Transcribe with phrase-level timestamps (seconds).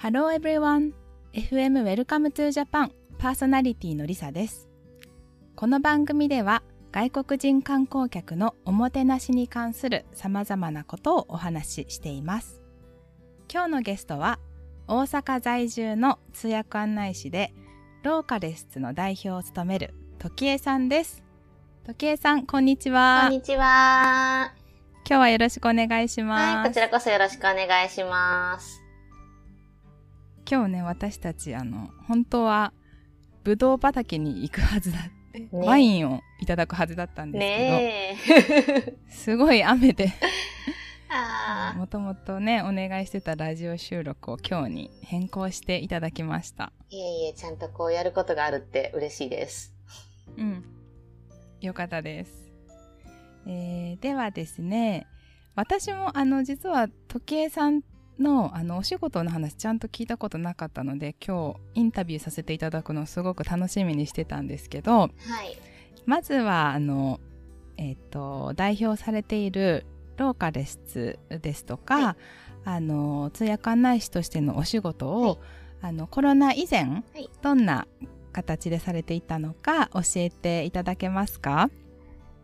[0.00, 0.92] Hello everyone!
[1.34, 4.68] FM Welcome to Japan パーソナリティのりさです。
[5.56, 12.62] この番組では外国人観光客のおもてなしに関する様々なことをお話ししています。
[13.52, 14.38] 今日のゲストは
[14.86, 17.52] 大阪在住の通訳案内士で
[18.04, 21.24] ローカレスの代表を務める時江さんです。
[21.84, 23.22] 時江さん、こんにちは。
[23.24, 24.54] こんにちは。
[25.04, 26.56] 今日はよろしくお願いします。
[26.58, 28.77] はい、こちらこそよろしくお願いします。
[30.50, 32.72] 今日ね私たちあの本当は
[33.44, 35.48] ぶどう畑に行くはずだって、ね。
[35.52, 38.80] ワインをいただくはずだったんですねけえ。
[38.82, 40.12] ど すごい雨で。
[41.10, 46.72] あもともとねお願いしてたラジオ収録を今日に変更していただきました。
[46.90, 49.74] ーいえいえ、ちゃんとこうやることがあるって嬉しいです。
[50.36, 50.64] うん。
[51.60, 52.52] よかったです、
[53.46, 55.06] えーではですね
[55.56, 57.82] 私もあの実は時計さん
[58.18, 65.10] のあのお仕事の話ちゃんと聞いたことなかったので今日インタビューさせていただくのをすごく楽しみにしてたんですけどはい。
[66.06, 67.20] まずはあの、
[67.76, 69.84] えっと代表されている
[70.16, 72.16] ローカレスですとか、は
[72.64, 75.38] あの通訳案内士としてのお仕事を、はい。
[75.80, 77.28] あのコロナ以前、い。
[77.40, 77.86] どんな
[78.32, 81.70] 形でされていたのか教えていただけますか？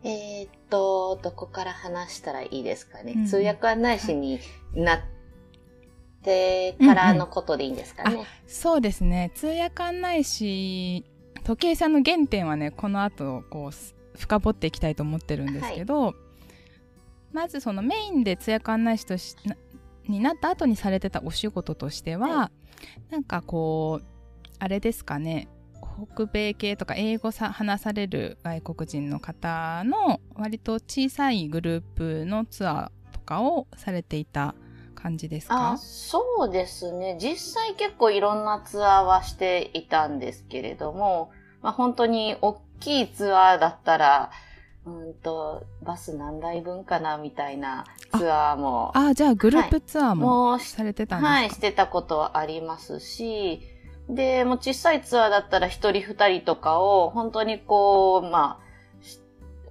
[0.04, 3.14] えーっと、どこから話したらいいですかね。
[3.16, 3.26] うん。
[3.26, 4.38] 通訳案内士に
[4.74, 5.00] なっ
[6.24, 8.24] てからのことでいいんですかね。
[8.46, 9.30] そうですね。
[9.34, 11.04] 通訳案内士
[11.44, 16.14] 時計さんの原点はねこの後こうす深掘っていきたいと思ってるんですけど、
[17.32, 19.56] まずそのメインで通訳案内士としな
[20.08, 22.50] になった後にされてたお仕事としては、は
[23.10, 24.06] なんかこう
[24.58, 25.48] あれですかね。
[26.14, 34.56] 北米系とか英語さ話される外国人の方の割と小さいグループのツアーとかをされていた
[35.04, 37.18] 感じですあかそうですね。
[37.20, 41.30] 実際結構いろんなツアーはしていたんですけれども、
[41.60, 44.30] まあ、本当に大きいツアーだったら、
[44.86, 47.84] うんと、バス何台分かなみたいな
[48.16, 53.60] ツアーも、あじゃあグループツアーももうし、されてたんですか、はい、してたことはありますし、
[54.08, 59.20] で、もう小さいツアーだったら一人二人とかを、本当にこう、まあ、し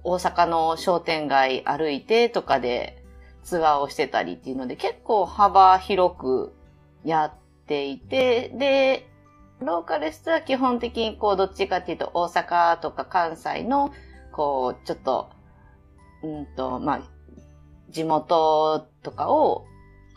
[0.04, 3.03] 大阪の商店街歩いてとかで
[3.44, 6.54] ツアーをしてたりっていうので、結構幅広く
[7.04, 7.32] やっ
[7.66, 9.08] ていて、で、
[9.60, 13.92] ローカルスは基本的にこう、どっちかっていうと大阪とか関西の、
[14.32, 15.30] こう、ちょっと、
[16.22, 17.00] うんと、まあ、
[17.90, 19.66] 地元とかを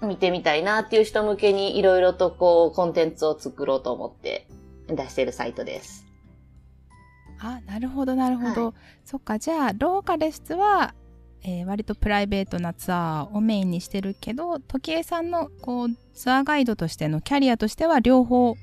[0.02, 4.48] 見てみたいなっていう人向けにいろいろとこう、コンテンツを作ろうと思って
[4.88, 6.06] 出してるサイトです。
[7.40, 8.74] あなるほどなるほど、は
[9.06, 9.38] そっか。
[9.38, 10.96] じゃあローカレスは、
[11.44, 18.56] えー割とプライベートなツアーをメインにしてるけど時計さんのこうツアーガイドとしてのキャリアとしては両方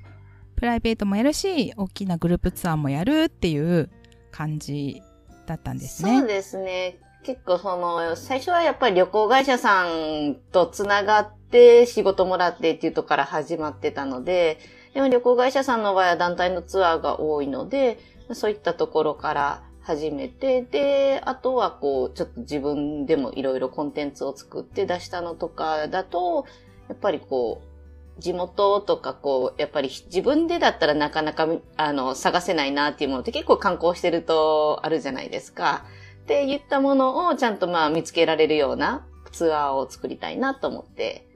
[0.56, 3.90] プライベートもやるし大きなグループツアーもやるっていう
[4.30, 5.02] 感じ
[5.46, 6.18] だったんですね。
[6.18, 6.98] そうですね。
[7.24, 14.58] 結構その、最初はやっぱり旅行会社さんとつながって仕事もらってっていうとこから始まってたので、
[14.92, 17.98] でも旅行会社さんの場合は団体のツアーが多いので、
[18.32, 26.46] そういったところから始めて、で、あとはこう、ちょっと自分でもいろいろコンテンツを作って出したのとかだと、
[26.88, 35.84] やっぱりこう、地元とかこう、やっぱり自分でだったらなかなか、あの、探せないなっていうものって結構観光してるとあるじゃないですか。
[36.22, 41.26] って言ったものをちゃんとまあ見つけられるようなツアーを作りたいなと思って、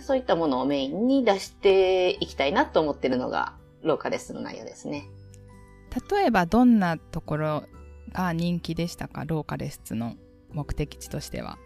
[0.00, 5.08] そういったものをメインに出していきたいなと思ってるのが、ローカレスの内容ですね。
[6.10, 7.64] 例えばどんなところ
[8.12, 9.24] が人気でしたか？
[9.24, 10.14] ローカレスの
[10.52, 11.58] 目的地としては。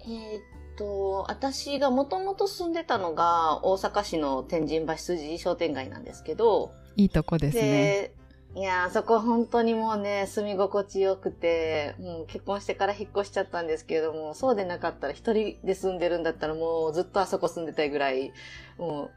[0.00, 0.42] えーっ
[0.76, 8.12] と、私がもともと住んでたのが大阪市の天神橋筋商店街なんですけど、いいとこですね。
[8.54, 18.32] で、いやー、そこ本当にもうね、住み心地よくて、もう結婚してから引っ越しちゃったんですけれども、そうでなかったら一人で住んでるんだったらもうずっとあそこ住んでたいぐらい、
[18.78, 19.10] もう、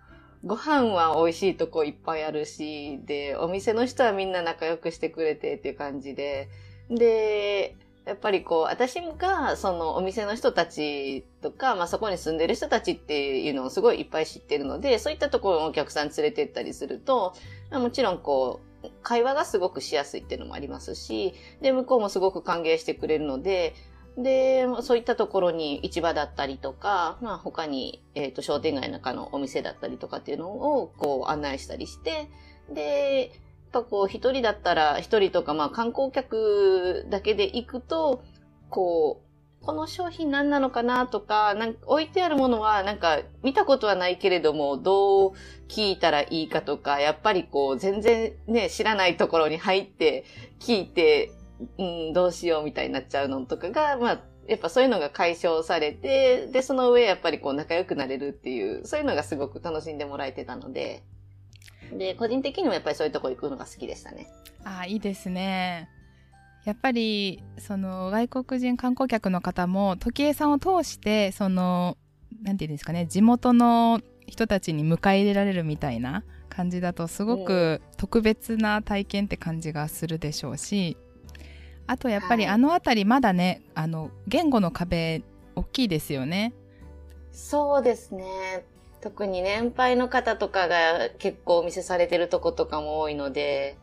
[0.43, 6.49] ご飯は美味しいとこいっぱいあるし、で、お店の人はみんな仲良くしてくれてっていう感じで、
[6.89, 7.75] で、
[8.05, 17.33] やっぱりこう、私が、そのお店の人たちとか、まあそこに住んでる人たちっていうのをすごいいっぱい知ってるので、そういったところのお客さん連れてったりすると、
[17.71, 23.73] もちろんこう、会話がすごくしやすいっていうのもありますし、で、向こうもすごく歓迎してくれるので、
[24.17, 32.29] で、そういったところに市場だったりとか、まあ他に、えっ、と、商店街の中のお店だったりとかっていうのを、こう案内したりして、
[32.73, 38.23] で、やっぱこう一人だったら、一人とかまあ観光客だけで行くと、
[38.69, 39.27] こう
[39.61, 45.33] この商品何なのかなとか、なんか置いてあるものはなんか見たことはないけれども、どう
[45.67, 50.25] 聞いたらいいかとか、やっぱりこう全然ね、知らないところに入って
[50.59, 51.31] 聞いて、
[51.77, 61.03] うん、どうしようみたいになっちゃうのとかが、まあ、やっぱそういうのが解消されて、で、その上やっぱりこう仲良くなれるっていう、そういうのがすごく楽しんでもらえてたので、
[61.91, 64.27] で、個人的にもやっぱりそういうとこ行くのが好きでしたね。
[64.63, 65.89] ああ、いいですね。
[66.67, 71.97] やっぱりその外国人観光客の方も時計さんを通してその
[72.43, 80.97] 何て言うんですかね地元の人たちに迎え入れられるみたいな感じだとすごく特別な体験って感じがするでしょうし、
[81.87, 85.23] あとやっぱりあの辺りまだね、はい、あの言語の壁
[85.55, 86.53] 大きいですよね。
[87.31, 88.65] そうですね。
[89.01, 93.77] 特に年配の方とかが結構お見せされてるとことかも多いので、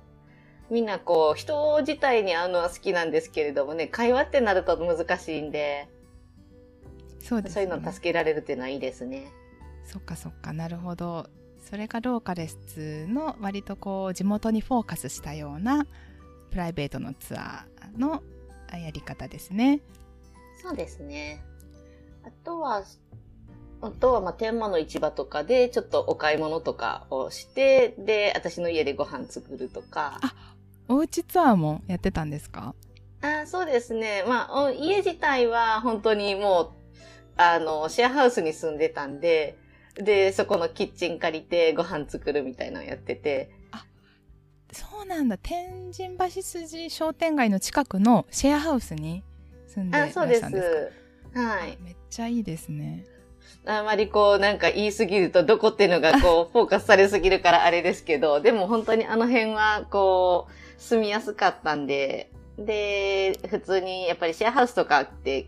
[0.70, 5.88] みんなこう、人自体に会うのは好きなんですけれどもね、会話ってなると難しいんで、
[7.20, 9.30] そうです、ね、そういうの助けられるっていうのはいいですね。
[9.84, 11.28] そっかそっか、なるほど。
[11.60, 15.86] それがローカレスの割とこう、地元にフォーカスしたような
[16.50, 18.22] プライベートのツアーの
[18.72, 19.80] やり方ですね。
[20.62, 21.42] そうですね。
[22.24, 22.82] あとは、
[23.82, 30.18] あとは、まあ、天満の市場とかで、ちょっとお買い物とかをして、で、私の家でご飯作るとか。
[30.22, 30.34] あ、
[30.88, 32.74] おうちツアーもやってたんですか？
[33.22, 34.24] あそうですね。
[34.26, 36.70] まあ、家自体は本当にもう、
[37.36, 39.58] あの、シェアハウスに住んでたんで、
[39.96, 43.50] で、そこのキッチン借りてご飯作るみたいなのをやってて。
[44.74, 45.38] あ、そうなんだ。
[45.38, 49.22] 天神橋筋商店街の近くのシェアハウスに
[49.66, 50.46] 住んでらっしんですか？
[50.46, 50.66] あ、そうで
[51.32, 51.38] す。
[51.38, 51.78] はい。
[51.82, 53.04] めっちゃいいですね。
[53.66, 65.46] あまりこうなんか言いすぎるとどこっていうのがこう フォーカスされすぎるからあれですけど、でも本当にあの辺はこう住みやすかったんで、で、普通にやっぱりシェアハウスとかって、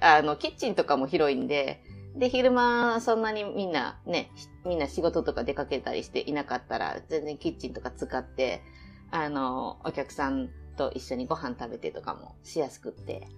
[0.00, 1.80] あの、キッチンとかも広いんで、
[2.14, 4.30] で、昼間そんなにみんなね、
[4.64, 8.62] みんな仕事とか出かけたりしていなかったら、全然キッチンとか使って、
[9.10, 13.28] あの、お客さんと一緒にご飯食べてとかもしやすくって、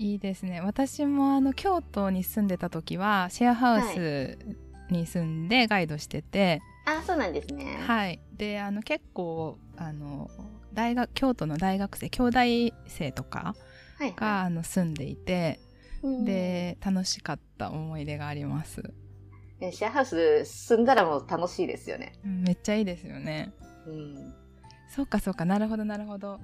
[0.00, 0.62] いいですね。
[0.62, 4.38] 私もあの京都に住んでた時はシェアハウス
[4.88, 7.76] に住んでガイドしてて、はい、あそうなんですね。
[7.86, 8.18] はい。
[8.32, 10.30] であの結構あの
[10.72, 12.22] 大学京都の大学生兄
[12.70, 13.44] 弟生とかが、
[13.98, 14.14] はいはい、
[14.46, 15.69] あの住んでいて、うん、
[16.02, 18.82] で楽しかった思い出があります。
[19.72, 23.52] シェアハウス住んだらもう楽しいですよね、めっちゃいいですよね。
[23.86, 24.34] うん。
[24.88, 25.44] そうかそうか。
[25.44, 26.40] なるほどなるほど。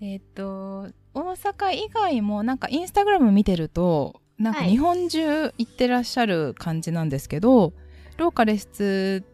[0.00, 7.72] えっ、ー、と、大阪以外もなんかインスタグラム見てると、なんか日本中行ってらっしゃる感じなんですけど、はい、
[8.16, 9.24] ローカレス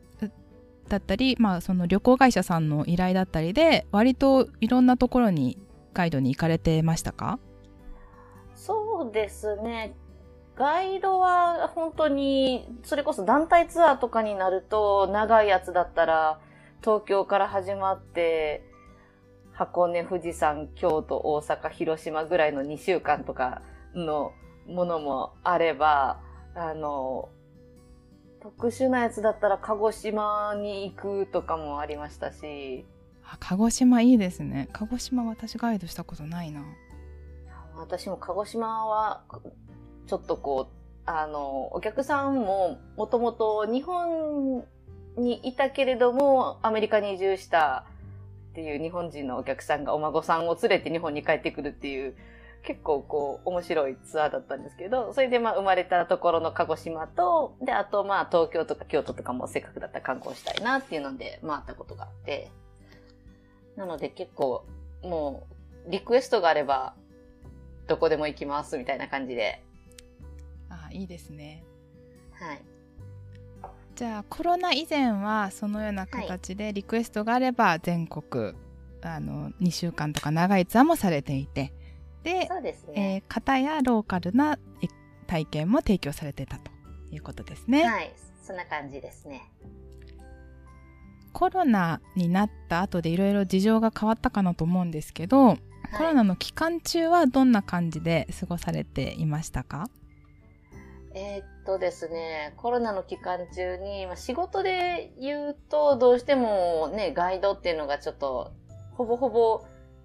[0.88, 5.58] だったり、まあその旅行会社さんの依頼だったりで、割といろんなところに
[5.94, 7.38] ガイドに行かれてましたか？
[8.96, 9.94] そうですね。
[10.56, 16.40] ガイドは本当に、それこそ団体ツアーとかになると、長いやつだったら、
[16.80, 18.64] 東京から始まって、
[19.52, 23.60] 箱根、富士山、京都、大阪、広島ぐらいの2週間とか
[23.94, 24.32] の
[24.66, 26.22] ものもあれば、
[26.54, 27.28] あの、
[28.40, 32.86] 特殊なやつだったら鹿児島に行くとかもありましたし。
[33.40, 34.70] 鹿児島いいですね。
[34.72, 36.64] 鹿児島私ガイドしたことないな。
[37.78, 39.22] 私も鹿児島は、
[40.06, 44.64] ちょっとこう、あの、お客さんももともと日本
[45.16, 47.84] にいたけれども、アメリカに移住した
[48.52, 52.16] っていう日本人のお客さんがお孫さんを連れて日本に帰ってくるっていう、
[52.62, 62.50] 結構こう面白いツアーだったんですけど、それでまあ生まれたところの鹿児島と、で、あとまあ東京とか京都とかもせっかくだったら観光したいなっていうので回ったことがあって、
[63.76, 64.64] なので結構
[65.04, 65.46] も
[65.86, 66.94] うリクエストがあれば
[67.86, 69.62] どこでも行きますみたいな感じで。
[70.68, 71.64] ああ、いいですね。
[72.32, 72.62] はい。
[73.94, 78.54] じゃあコロナ以前はそのような形でリクエストがあれば全国、はい、
[79.00, 81.72] あの2週間とか長いツアーもされていて
[82.22, 84.58] でそうですね、えー、方やローカルな
[85.26, 86.70] 体験も提供されてたと
[87.10, 87.84] いうことですね。
[87.84, 88.12] はい
[88.46, 89.50] そんな感じですね。
[91.32, 95.60] コロナになった後でいろいろ事情が変わったかなと思うんですけど、はい、
[95.96, 99.88] コロナの期間中はどんな感じで過ごされていましたか？
[101.14, 108.52] えー、っとですね、コロナの期間中に、まあ、仕事で言うと、どうしてもね、ガイドっていうのがちょっと、
[108.92, 109.64] ほぼほぼ、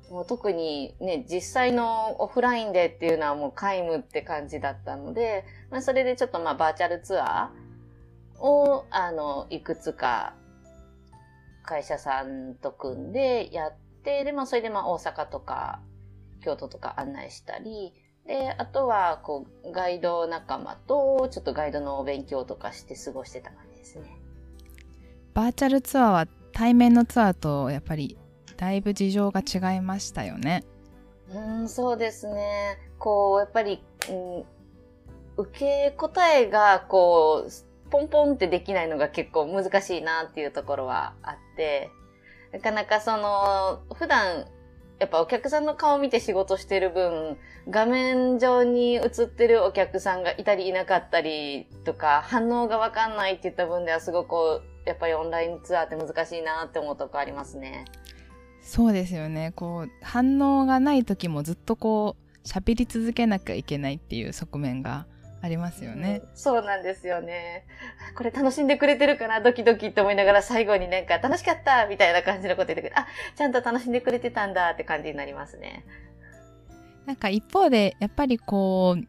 [0.10, 10.34] もう特にね、実際のオフラインでっていうのはもう皆無って感じだったので、まあ、それでちょっとまあバーチャルツアーを、あの、いくつか
[11.64, 15.80] 会社さんと組んでやって、で、まあそれでまあ大阪とか
[16.44, 17.94] 京都とか案内したり、
[18.26, 24.18] で、あとは、こう、ガイド仲間と、ちょっとガイドのお勉強とかして過ごしてた感じですね。
[25.34, 28.18] バーチャルツアーは対面のツアーとやっぱり
[28.58, 30.64] だいぶ事情が違いましたよね。
[31.34, 32.78] うん、そうですね。
[33.00, 34.46] こう、やっぱり、うん、
[35.38, 41.90] 受け答えが、こう、ポンポンってできないのが結構難しいなっていうところはあって、
[42.52, 44.46] なかなかその、普段、
[45.00, 47.38] やっぱお客さんの顔を見て仕事してる分、
[47.70, 57.86] 画面上に映ってるお客さんがいたりいなかったりとか、反応がわかんないって言った分ではすごく、やっぱりオンラインツアーって難しいなって思うとこありますね。
[58.62, 59.54] そうですよね。
[59.56, 65.08] こう反応がない時もずっとこう喋り続けなきゃいけないっていう側面が
[65.42, 66.22] ありますよね。
[66.24, 67.66] うんそうなんですよね。
[68.16, 69.42] これ楽しんでくれてるかな？
[69.42, 75.86] ドキドキって思いながら最後になんか楽しかったみたいな感じのこと言ってくれて、あ、ちゃんと楽しんでくれてたんだって感じになりますね。
[77.06, 79.04] なんか一方でやっぱりこう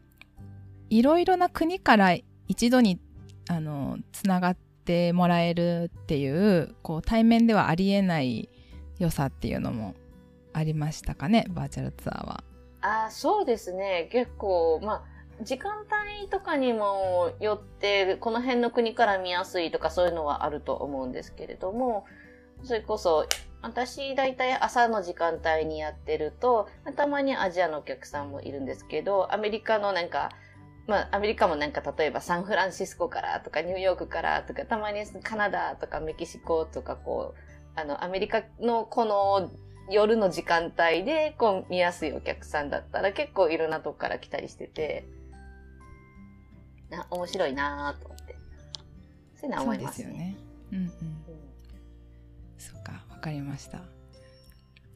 [0.89, 2.15] いろいろな国から
[2.47, 2.99] 一度に
[3.49, 8.49] あのつながってもらえるっていうこう対面ではありえない
[8.99, 9.93] 良さっていうのも
[10.53, 11.45] ありましたかね？
[11.49, 12.43] バーチャルツアーは。
[12.81, 14.09] あ、そうですね。
[14.11, 15.03] 結構、まあ、
[15.43, 22.05] 時間帯とかにもよって、この辺の国から見やすいとかそういうのはあると思うんですけれども、
[22.63, 23.27] それこそ、
[23.61, 30.31] 私、だいたい朝の時間帯にやってると、たまにアジアのお客さんもいるんですけど、アメリカのなんか、
[30.87, 39.49] まあ、アメリカもなんか例えばサンフランシスコからとかニューヨークからとか、たまにカナダとかメキシコとかこう、あの、アメリカのこの
[39.89, 45.07] 夜の時間帯でこう見やすいお客さんだったら結構いろんなとこから来たりしてて、
[46.95, 48.35] な面白いなぁと思って。
[49.35, 50.11] そういうのは思いますすね。
[50.11, 50.37] よね。
[50.71, 50.83] うんうん。
[50.85, 50.91] うん
[52.57, 53.81] そうか、わかりました。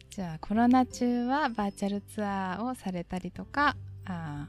[0.09, 3.75] じゃあコロナ中はバーチャルツアーをされたりとか、
[4.05, 4.47] あ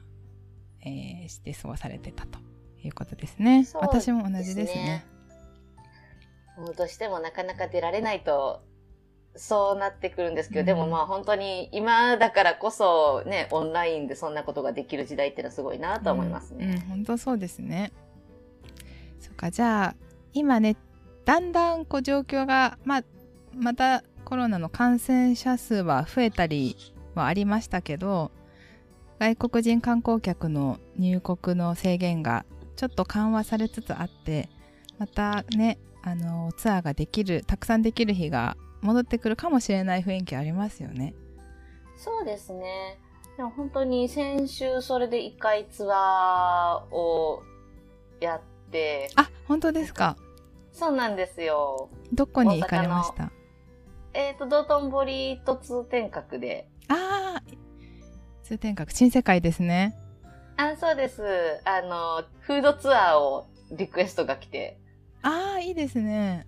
[0.85, 2.39] ーえーして過ごされてたと
[2.83, 3.65] いうことですね。
[3.65, 5.05] そう私も同じですね。
[6.77, 8.63] どうしてもなかなか出られないと、
[9.39, 16.85] そうなってくるんですけど、うんでもまあ本当に今だからこそね、オンラインでそんなことができる時代っていうのはすごいなと思いますうん、うんね。
[16.89, 17.93] 本当そうですね。
[19.21, 19.95] そっか、じゃあ
[20.35, 20.77] 今ね、
[21.25, 23.05] だんだんこう状況が、まあ、
[23.55, 26.77] またコロナの感染者数は増えたり
[27.15, 28.31] はありましたけど、
[29.19, 32.45] 外国人観光客の入国の制限が
[32.77, 34.49] ちょっと緩和されつつあって、
[34.99, 41.15] またね、あのツアーができる、たくさんできる日が戻ってくるかもしれない雰囲気ありますよね。
[41.97, 42.99] そうですね。
[43.37, 47.43] でも本当に先週それで一回ツアーを
[48.21, 50.17] やって、あ、本当ですか。
[50.73, 51.91] そうなんですよ。
[52.13, 53.33] どこに行かれました？
[54.15, 56.69] えっ、と、道頓堀と通天閣で。
[56.89, 57.43] ああ、
[58.45, 59.97] 通天閣、新世界ですね。
[60.57, 61.23] あ、そうです。
[61.65, 64.79] あの、フードツアーをリクエストが来て。
[65.23, 66.47] ああ、いいですね。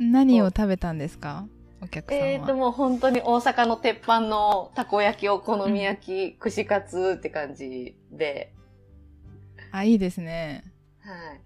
[0.00, 1.46] 何を食べたんですか？
[1.82, 2.26] お客さんは。
[2.26, 8.52] えっ、と、もう本当に大阪の鉄板のたこ焼き、お好み焼き、串カツって感じで。
[9.70, 10.64] あ、いいですね。
[11.00, 11.40] はい。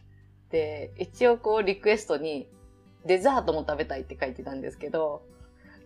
[0.50, 2.48] で、一応こうリクエストに、
[3.04, 5.22] デザートも食べたいって書いてたんですけど、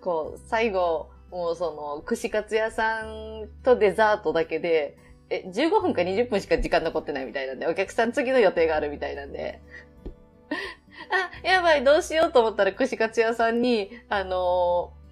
[0.01, 4.99] こう、最後、もうその、串カツ屋さんとデザートだけで、
[5.31, 9.61] え、15分か20分しか時間残ってないみたいなんで、お客さん次の予定があるみたいなんで、
[11.11, 15.03] あ、やばい、どうしようと思ったら串カツ屋さんに、あのー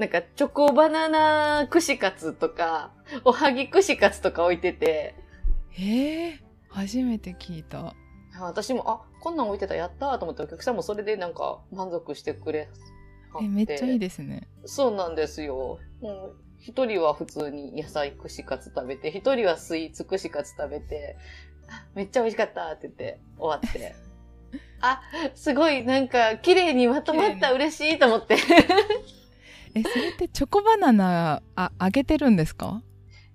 [0.00, 2.90] なんか、チョコバナナ串カツとか、
[3.22, 5.14] おはぎ串カツとか置いてて、
[5.78, 7.94] ええ初めて聞いた。
[8.34, 12.70] あ私も、あ、こんなん置いてた、やったーと思ってお客さんもそれでなんか満足してくれ
[13.34, 14.48] はえ、めっちゃいいでですね。
[14.64, 15.78] そうなんですよ。
[16.00, 21.18] もう一人は普通に野菜串カツ食べて、一人はスイーツ串カツ食べて、
[21.68, 23.94] あめっちゃ美味しかったって言って終わって。
[24.80, 25.00] あ、
[25.34, 28.36] すごいなんか綺麗にまとまった嬉しいと思って。
[29.74, 32.82] え、それってチョコバナナ、あ、揚げてるんですか？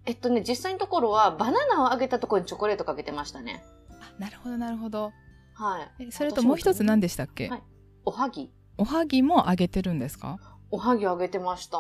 [0.06, 3.64] えっとね、実際のところはバナナを揚げたところにチョコレートかけてましたね。
[3.90, 5.14] あ、なるほど、なるほど。
[5.54, 6.04] はい。
[6.06, 7.64] え、それともう一つ何でしたっけ、はい
[8.06, 8.52] おはぎ。
[8.78, 10.38] おはぎも揚げてるんですか？
[10.70, 11.78] おはぎ揚げてました。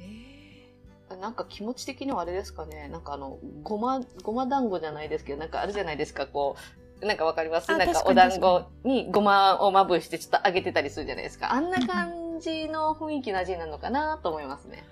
[0.00, 2.88] えなんか気持ち的にはあれですかね？
[2.88, 6.60] なんかあの、ごま、ごま団子じゃないですけど、なんかあるじゃないですか、こう、
[7.02, 7.70] なんかわかります？
[7.70, 11.52] あなんかお団子にごまをまぶしてちょっと揚げてたりするじゃないですか。
[11.52, 14.84] あんな感じの雰囲気の味なのかなと思いますね。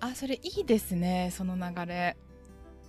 [0.00, 2.16] あ、それいいですね、その流れ。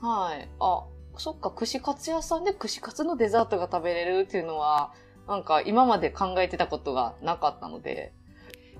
[0.01, 0.49] はい。
[0.59, 0.83] あ、
[1.17, 4.93] そっか、串カツ屋さんで串カツのデザートが食べれるっていうのは、
[5.27, 8.13] なんか今まで考えてたことがなかったので、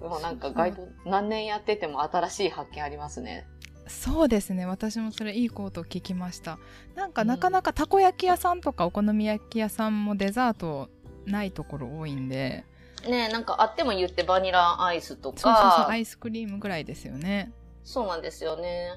[0.02, 3.48] でもなんかガイド何年やってても新しい発見ありますね。
[3.88, 4.66] そうですね。
[4.66, 6.58] 私もそれいいこと聞きました。
[6.96, 10.90] なんかなかなかたこ焼き屋さんとかお好み焼き屋さんもデザート
[11.26, 12.66] ないところ多いんで。
[13.08, 15.40] ねなんかあっても言ってバニラアイスとか。
[15.40, 17.52] そうそうそうアイスクリームぐらいですよね。
[17.84, 18.92] そうなんですよね。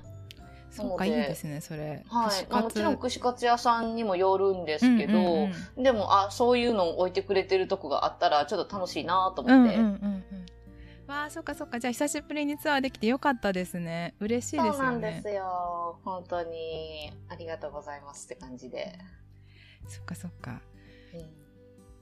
[0.70, 2.04] そうかいいですねそれ。
[2.08, 5.82] はい、まあ、もちろん串カツ屋さんにもよるんですけど、うんうんうん。
[5.82, 10.46] でもあそういうのを置いてくれてるとこがあったらちょっと楽しいなと思って、うんうんうんうん
[11.06, 11.78] わあそっかそっか。
[11.78, 14.14] じゃあ久しぶりにツアーできてよかったですね。
[14.18, 15.98] 嬉しいですそうなよねんですよ。
[16.04, 17.12] 本当に。
[17.28, 18.98] ありがとうございますって感じで、
[19.86, 20.60] そっかそっか。
[21.14, 21.20] うん。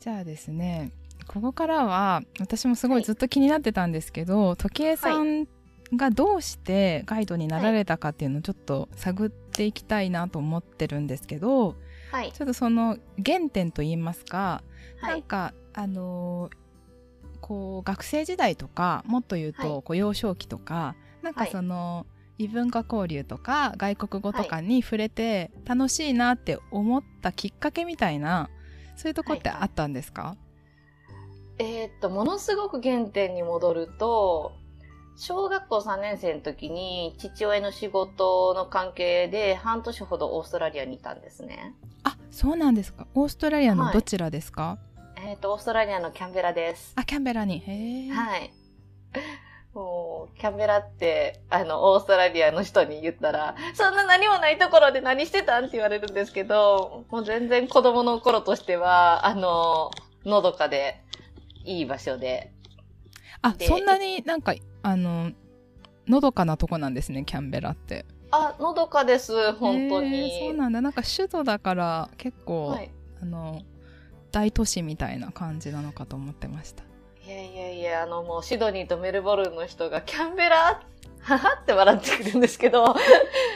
[0.00, 0.92] じゃあですね
[1.26, 3.04] ここからは私もすごはいい。
[3.04, 5.46] ずっと気になってたんですけど、時計さん
[5.94, 11.76] がどうしてガイドになられたかっていうのをちょっと探っていきたいなと思ってるんですけど
[12.10, 12.32] はい。
[12.32, 14.62] ちょっとその原点といいますか、
[15.00, 15.10] はい。
[15.10, 16.63] なんかあのー
[17.46, 19.82] こう学生時代とかもっと言うと、はい。
[19.82, 21.50] こう幼少期とかなんかはい。
[21.50, 22.06] その、
[22.38, 28.48] 異文化交流とか外国語とかに触れて楽しいなって思ったきっかけみたいな
[28.96, 30.36] そういうとこってあったんですか、
[31.58, 34.52] えーっとものすごく原点に戻ると
[35.16, 41.76] 小学校3年生の時に父親の仕事の関係で半年ほどオーストラリアにいたんですね。
[42.02, 43.06] あそうなんですか。
[43.14, 43.92] オーストラリアのはい。
[43.94, 44.78] どちらですか、
[45.26, 46.92] えーっとオーストラリアのキャンベラです。
[46.96, 48.52] あキャンベラにへえ、はい。
[49.72, 59.90] もう、キャンベラって、あの、オーストラリアの人に言ったら、そんな何もないところで何してたんって言われるんですけど、もう全然子供の頃としては、あの、
[60.26, 61.00] のどかで、
[61.64, 62.20] いい場所で。
[62.20, 62.52] で
[63.40, 65.32] あそんなになんかあの
[66.06, 70.44] のどかなとこなんですねキャンベラってあ、のどかです、本当へに。
[70.44, 72.90] えそうなんだなんか首都だから結構、はい。
[73.22, 73.62] あの
[74.34, 76.82] 大都市みたいな感じなのかと思ってました。
[77.24, 80.82] いやいやいや、あの、もうシドニーとメルボルンの人が、キャンベラ
[81.20, 82.96] ははって笑ってくるんですけど、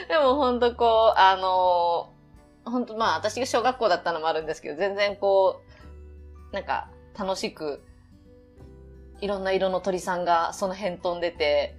[0.07, 2.13] でも本当こう、あの、
[2.63, 5.61] 本当まあ私が小学校だったのもあるんですけど、全然こ
[6.51, 7.83] う、なんか楽しく、
[9.19, 11.75] いろんな色の鳥さんがその辺飛んでて、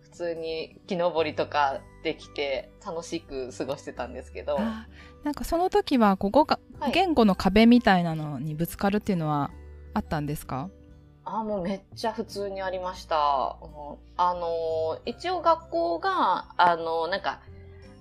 [0.00, 4.86] 普通に木登りとかできて楽しく過ごしてたんですけど、あ
[5.24, 6.92] なんかその時はここが、はい。
[6.92, 9.50] 言語の壁みたいなのにぶつかるっていうのは
[9.94, 10.68] あったんですか？
[11.24, 13.56] あ、もうめっちゃ普通にありました。
[13.62, 17.40] うんあの、一応学校が、あの、なんか、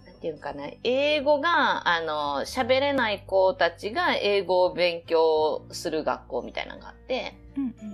[0.05, 7.35] なんていうかな、英語が、あの、喋れない子たちが英語を勉強する学校みたいなのがあって、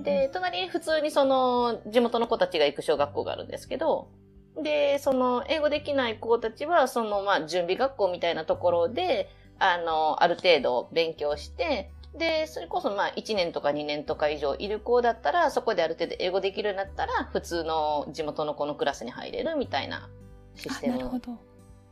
[0.04, 4.10] で、隣に普通にその、地元の子たちが行く小学校があるんですけど、
[4.58, 20.10] で、その、英語できない子たちは、その、まあ、準備学校みたいなところで、あの、ある程度勉強して、で、それこそまあ1年とか2年とか以上いる子だったら、そこである程度英語できるようになったら、普通の地元の子のクラスに入れるみたいな
[20.56, 20.98] シスあテム。
[20.98, 21.38] なるほど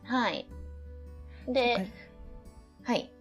[0.04, 0.46] はい。
[1.46, 3.12] でか、はい。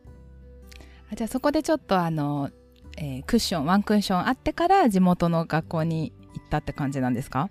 [1.11, 2.49] あじゃあそこでちょっとあの、
[2.97, 7.49] えークッションワンクッションあってから地元の学校に行ったって感じなんですか？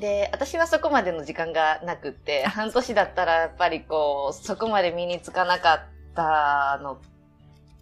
[0.00, 5.80] で、私はそこまでの時間がなくって、 半年だったらやっぱりこう、そこまで身につかなかっ
[6.14, 6.98] たの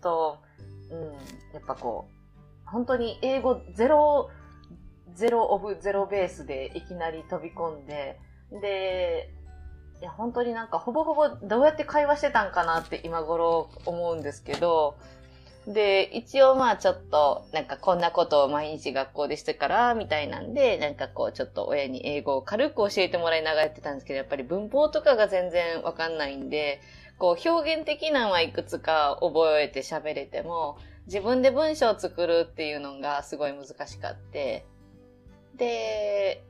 [0.00, 0.38] と、
[0.90, 1.12] うん、
[1.52, 4.30] やっぱこう、本当に英語ゼロ、
[5.14, 8.18] ゼロオブゼロベースでいきなり飛び込んで、
[8.50, 9.30] で、
[10.00, 14.96] いや、本当になんかほぼほぼどうやって会話してたんかなって今頃思うんですけど、
[15.66, 26.80] で、一応まあちょっと、なんかこんなことを毎日学校でしてから、みたいなんで、なんかこうちょっと親に英語を軽く教えてもらいながらやってたんですけど、やっぱり文法とかが全然わかんないんで、
[27.18, 34.66] こう表現的なのはいくつか覚えて喋れても、自分で文章を作るっていうのがすごい難しかって、
[35.56, 36.44] で、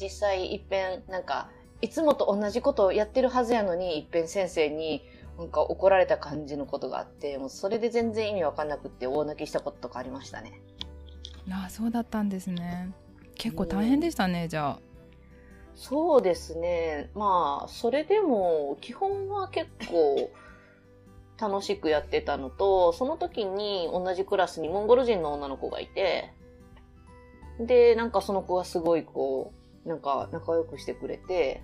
[0.00, 1.50] 実際一遍なんか、
[1.80, 5.02] いつもと同じことをやってるはずやのに、一遍先生に
[5.38, 10.60] なんか怒られた感じのことがあって、もうそれで全然意味わかんなくって大泣きしたこととかありましたね。
[11.50, 12.92] ああそうだったんですね
[13.36, 14.78] 結構大変でしたね、じゃあ
[15.78, 17.08] そうですね。
[17.14, 20.28] まあ、それでも、基本は結構
[21.40, 26.32] 楽しくやってたのと、その時に同じクラスにモンゴル人の女の子がいて、
[27.60, 29.52] で、なんかその子がすごいこ
[29.86, 31.62] う、なんか仲良くしてくれて、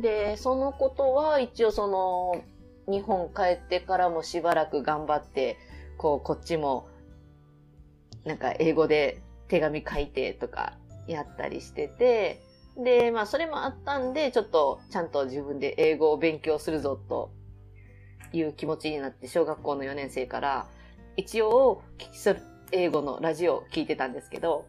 [0.00, 2.44] で、そのことは一応その、
[2.88, 5.56] 日本帰ってからもしばらく頑張って、
[5.96, 6.88] こう、こっちも、
[8.24, 12.42] なんか英語で手紙書いてとかやったりしてて、
[12.76, 17.30] で、まあそれもあったんで、ちょっとちゃんと自分で英語を勉強するぞと
[18.32, 20.66] いう気持ちになって、小学校の4年生から
[21.16, 22.36] 一応基礎
[22.72, 24.66] 英語のラジオを聞いてたんですけど、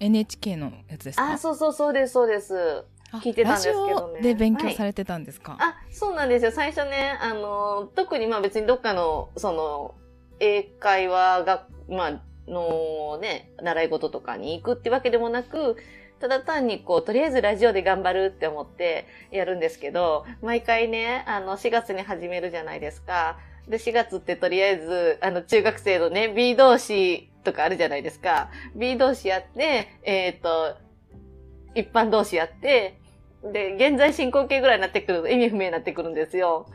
[0.00, 1.32] NHK のやつですか？
[1.32, 2.84] あ、そうそうそうです、そうです。
[3.12, 6.50] あ聞いてたんですけどねで勉強されてたんですか、あ、そうなんですよ。
[6.50, 9.94] 最初ね、あの、特にまあ別にどっかの、その、
[10.40, 15.76] 英会話が、まあ、のね、習い事とかに行くってわけでもなく、
[16.20, 23.38] ただ単にこう、とりあえずラジオで頑張るって思ってやるんですけど、毎回ね、あの、4月に始めるじゃないですか。
[23.68, 28.50] で、4月ってとりあえず、あの、中学生のね、B 同士とかあるじゃないですか。
[28.74, 30.76] B 同士やって、えっ、と、
[31.74, 32.98] 一般同士やって、
[33.52, 36.66] で、現在進行形ぐらいになってくると意味不明になってくるんですよ。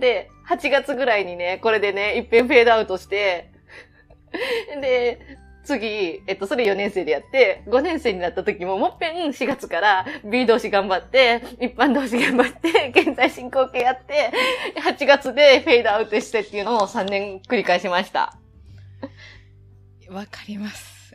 [0.00, 3.50] で、8月ぐらいにね、これでね、一遍フェードアウトして、
[4.80, 14.30] で、次、えっと、それ4年生でやって、5年生になった時ももっぺん4月から B 同士頑張って、一般同士頑張って、現在進行形やって、
[14.84, 18.36] 8月でフェードアウトしてっていうのを3年繰り返しました。
[20.10, 21.14] わかります。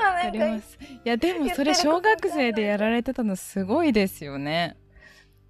[0.00, 0.78] わわかります。
[1.04, 4.76] いや、でもそれ小学生でやられてたのすごいですよね。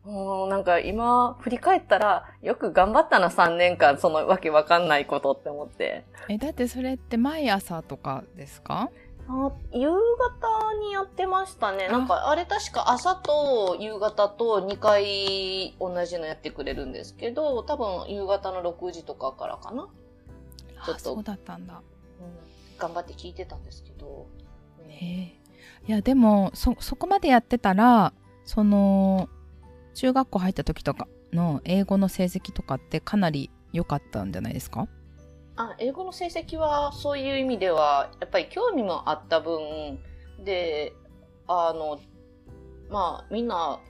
[0.05, 6.05] もうなんか今振り返ったらよく頑張ったな3年間そのわけわかんないことって思って。
[6.29, 8.91] え、だってそれって毎朝とかですか？
[9.29, 11.87] あ夕方にやってましたね。
[11.89, 19.89] あなんかあれ確か朝と夕方と2回同じのやってくれるんですけど、多分夕方の6時とかからかな。
[20.85, 21.75] ちょっとあそうだったんだ。
[22.21, 24.27] うん、頑張って聞いてたんですけど。
[24.85, 25.43] うんへえ。
[25.89, 28.13] いや、でも、そ、そこまでやってたら、
[28.45, 29.29] その、
[29.95, 34.89] 中学校入った時とかの英語の成績とかってかなり良かったんじゃないですか？
[35.71, 39.99] あ、英語の成績はそういう意味では、やっぱり興味もあった分、
[40.45, 40.93] で、
[41.47, 42.01] あの、
[42.91, 43.81] まあ、みんな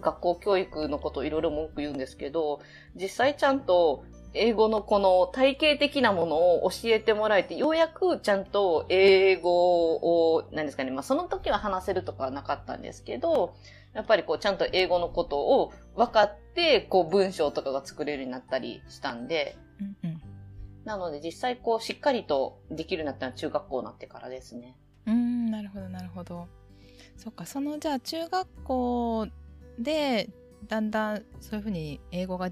[0.00, 2.60] 学校教育のことをいろいろ文句言うんですけど、
[2.94, 4.04] 実際ちゃんと
[4.34, 13.54] 英語のこの体系的なものを教えてもらえて、ようやくちゃんと英語を、何ですかね、まあその時は話せるとかはなかったんですけど、
[13.94, 20.17] やっぱりこうちゃんと英語のことを分かって、こう文章とかが作れるようになったりしたんで、うんうん。
[20.84, 24.76] なので実際こうしっかりとできるようになったのは中学校になってからですね。
[25.06, 26.48] うーん、なるほど、なるほど。
[27.16, 29.26] そっか、その、じゃあ中学校
[29.78, 30.30] で、
[30.66, 32.50] だんだんそういうふうに英語が、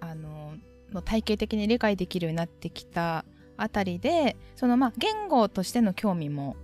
[0.00, 0.54] あの、
[0.92, 3.24] の体系的に理解できるようになってきた
[3.56, 6.56] あたりで、そのまあ言語としての興味も、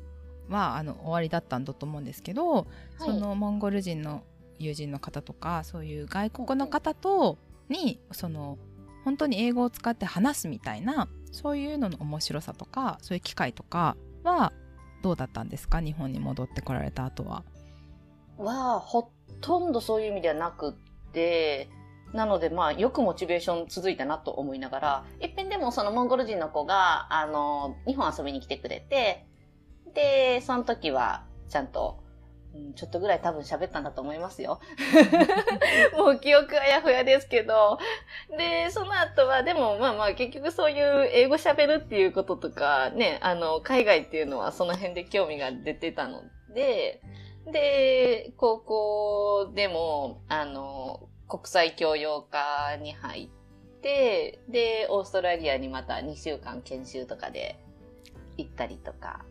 [0.49, 2.67] は、あの、終わりだったんだと思うんですけど、
[2.99, 4.25] そのモンゴル人の
[4.61, 8.59] 友人の方とかそういう外国の方とにその
[9.05, 14.53] 本当に英語を使って話すみたいなそういうのの面白さとかそういう機会とかは
[15.03, 15.81] どうだったんですか？
[15.81, 17.43] 日本に戻ってこられた後は。
[18.37, 19.11] は、ほ
[19.41, 21.71] とんどそういう意味ではなくって、
[22.13, 29.27] なのでまあよくモチベーション続いたなと思いながら、いっぺんでもそのモンゴル人の子が、あの、日本遊びに来てくれて、
[29.95, 32.03] で、その時はちゃんと、
[32.55, 34.61] うんちょっとぐらい多分喋ったんだと思いますよ。
[35.97, 37.79] もう記憶あやふやですけど。
[38.37, 46.23] で、その後は、でもまあまあ結局そういう英語喋るっていうこととか、ね、あの、海外っていうのはその辺で興味が出てたの
[46.55, 47.01] で、
[47.47, 57.59] で、高校でも、あの、国際教養科に入って、で、オーストラリアにまた2週間研修とかで
[58.37, 59.25] 行ったりとか。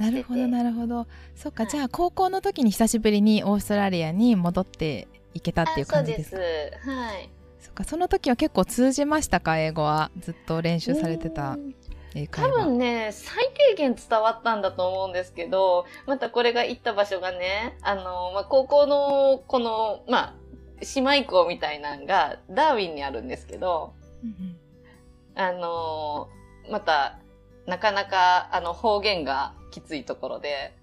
[0.00, 1.06] あなるほどなるほど。
[1.34, 1.72] そっか、はい。
[1.72, 6.36] じゃあ高校の時に久しぶりにオーストラリアに戻っていけたっていう感じですか？
[6.36, 6.88] あそうです。
[6.88, 7.30] はい。
[7.60, 9.58] そっかその時は結構通じましたか？
[9.58, 11.58] 英語はずっと練習されてた。
[12.32, 20.34] 多分ね、最低限伝わったんだと思うんですけど、またこれが行った場所がね、あの、まあ、高校の、この、まあ、
[20.96, 23.92] 姉妹校みたいなのが、ダーウィンにあるんですけど、
[24.24, 25.40] うんうん。
[25.40, 26.28] あの、
[26.70, 27.18] また、
[27.68, 30.74] なかなか、あの、方言がきついところで、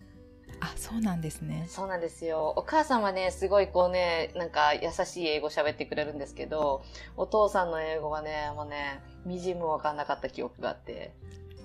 [0.61, 1.65] あそうなんですね。
[1.67, 2.53] そうなんですよ。
[2.55, 6.83] お母さんはね、すごいこうね、なんか優しい英語喋ってくれるんですけど、
[7.17, 11.11] お父さんの英語はね、もうね、みじんもわかんなかった記憶があって。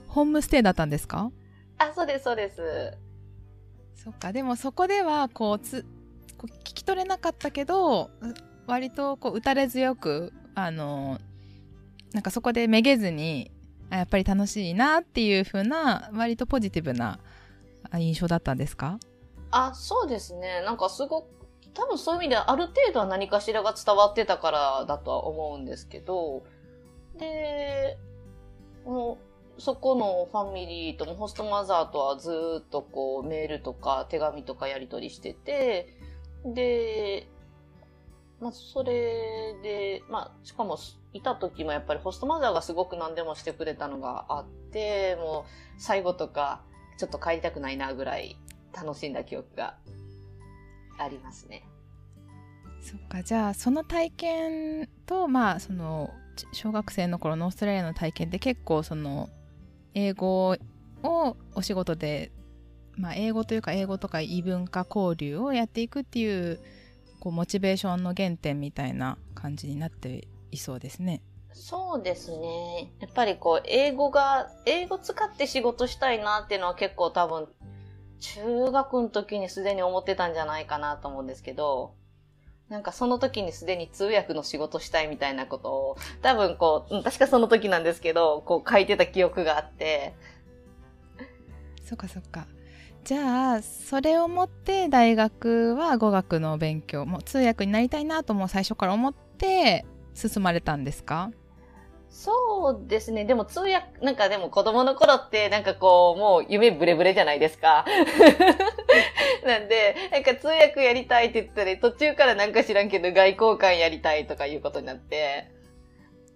[0.09, 1.31] ホームステイだったんですか？
[1.79, 2.99] あ、そうです、そうです。
[3.95, 5.85] そっかでもそこではこうつ
[6.39, 8.11] こう聞き取れなかったけどう
[8.67, 11.21] 割とこう打たれ強くあの
[12.13, 13.60] なんかそこでめげずにあ
[13.91, 17.19] やっぱり楽しいなっていう風な割とポジティブな
[17.95, 18.99] 印象だったんですか？
[19.51, 20.63] あ、そうですね。
[20.65, 21.27] なんかすごく、
[21.75, 26.45] 多分そういう意味ではある程度は何かしらが伝わってたからだとは思うんですけど、
[27.19, 27.99] で、
[28.85, 29.19] も
[29.59, 35.97] うそこのファミリーともホストマザーとはずっとこうメールとか手紙とかやり取りしてて、
[36.45, 37.29] で、
[38.41, 40.79] まあそれで、まあしかも
[41.13, 46.63] いた時もやっぱりホストマザーがすごく何でもしてくれたのがあって、もう最後とか、
[46.97, 48.37] ちょっと帰りたくないなぐらい
[48.75, 49.77] 楽しんだ記憶が
[50.99, 51.65] ありますね。
[52.81, 56.11] そっかじゃあその体験とまあその
[56.53, 59.29] 小学生の頃のオーストラリアの体験って結構その
[59.95, 60.57] 英語
[61.03, 62.33] をお仕事で、
[62.97, 66.61] まあ、英語というか英語とか異文化交流をやっていくっていう
[67.21, 71.23] こうモチベーションの原点みたいな感じになっていそうですね。
[71.53, 72.93] そうですね。
[73.01, 77.49] やっぱりこう、英語が、英語使って仕事したいなっていうのは結構多分、
[78.21, 81.95] 中学の時にすでに思ってたんじゃないかなと思うんですけど、
[82.69, 90.15] なんかその時にすでに通訳の仕事したいみたいなことを、多分こう、確かその時なんですけど、こう書いてた記憶があって。
[91.85, 92.47] そっかそっか。
[93.05, 99.85] じゃあ、それをもって大学は語学の勉強、もう通訳になりたいなとも最初から思って
[100.15, 101.31] 進まれたんですか？
[102.09, 103.25] そうですね。
[103.25, 107.85] でも通訳、なんかでも子供の頃ってなんかこう、もう夢ブレブレじゃないですか。
[109.47, 115.51] なんで、なんか通訳やりたいって言ったら途中からなんか知らんけど外交官やりたいとかいうことになって。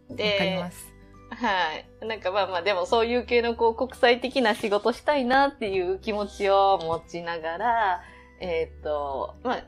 [0.08, 0.93] で、わかります。
[1.30, 2.06] はい。
[2.06, 8.02] なんかまあまあ、でもそういう系のこう国際的な仕事したいなっていう気持ちを持ちながら、
[8.40, 9.64] えっ、ー、と、まあ、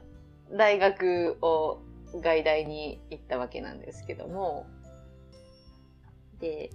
[0.53, 1.81] 大学を
[2.21, 4.67] 外大に行ったわけなんですけども、
[6.41, 6.71] で、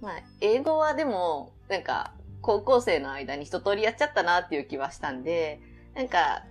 [0.00, 5.60] まあ、英語はでも、なんか、高校生の間に一通りやっちゃったなっていう気はしたんで、
[5.94, 6.44] なんか、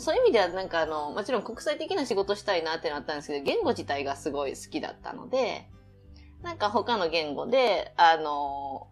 [0.00, 5.68] そういう意味ではなんかあの、もちろん国際的な仕事したいなってなったんですけど、言語自体がすごい好きだったので、
[6.42, 8.88] なんか他の言語で、あの、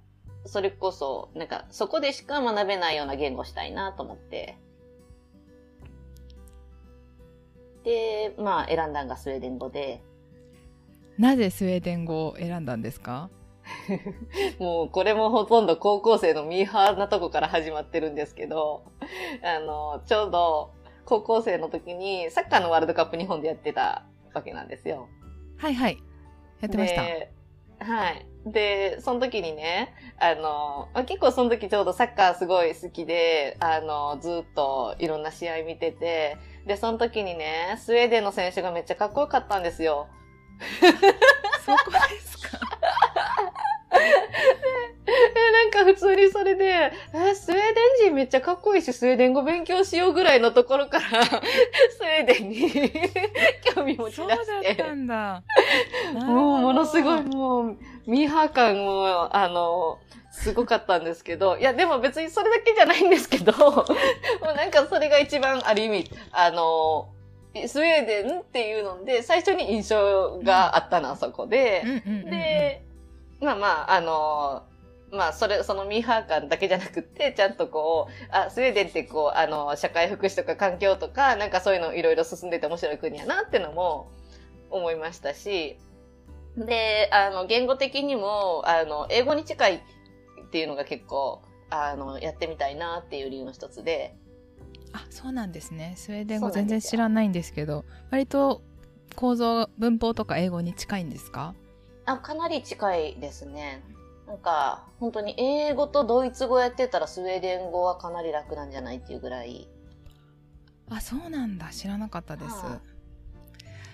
[0.46, 4.56] それこそ、なんかそこでしか学べないような言語したいなと思って、
[7.84, 10.02] で、まあ選んだのがスウェーデン語で、
[11.18, 13.30] なぜスウェーデン語を選んだんですか？
[14.58, 18.84] もうこれもほとんど高校生のミーハーなとこから始まってるんですけど、
[19.44, 20.72] あの、ちょうど
[21.04, 25.08] 高校生の時にサッカーのワールドカップ日本でやってたわけなんですよ。
[25.58, 25.98] はいはい。
[26.60, 27.02] やってました。
[27.80, 28.26] はい。
[28.46, 40.08] で、その時にね、あの、結構その時ちょうどサッカーすごい好きで、あの、ずっといろんな試合見てて、で、その時にね、スウェーデンの選手がめっちゃかっこよかったんですよ。
[41.64, 42.58] そこですか？
[45.52, 52.70] なんか普通にそれで、え、スウェーデン人めっちゃかっこいいし、スウェーデン語勉強しようぐらいのところから、 スウェーデンに
[53.74, 54.26] 興味持ち出して。
[54.26, 55.42] そうだったんだ。
[56.14, 59.98] もうものすごいもう、ミーハー感も、あの、
[60.30, 63.84] すごかったんですけど、いや、でも別にそれだけじゃないんですけど、 も
[64.42, 67.08] うなんかそれが一番ある意味、あの、
[67.66, 71.82] スウェーデンっていうので、最初に印象があったの、あそこで。
[72.24, 72.82] で、
[73.40, 74.62] まあまあ、あの、
[75.12, 84.10] まあ、それ、そのミーハー感だけじゃなくて、 ちゃんとこう、あ、スウェーデンってこう、あの、社会福祉とか環境とか、なんかそういうのいろいろ進んでて面白い国やなっていうのも
[84.70, 85.78] 思いましたし、
[86.56, 89.80] で、あの、言語的にも、あの、英語に近いっ
[90.50, 94.14] ていうのが結構、あの、やってみたいなっていう理由の一つで、
[94.92, 95.94] あそうなんですね。
[95.96, 98.60] スウェーデン語全然知らないんですけど割と
[99.14, 101.54] 構造文法とか英語に近いんですか？
[102.06, 103.84] あかなり近いですね
[104.30, 109.68] なんか本当に英語とドイツ語やってたらスウェーデン語はかなり楽なんじゃないっていうぐらい。
[110.88, 111.70] あそうなんだ。
[111.70, 112.80] 知らなかったです、は